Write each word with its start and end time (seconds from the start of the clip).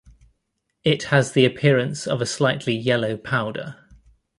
It 0.83 1.03
has 1.13 1.33
the 1.33 1.45
appearance 1.45 2.07
of 2.07 2.21
a 2.23 2.25
slightly 2.25 2.73
yellow 2.73 3.17
powder. 3.17 3.75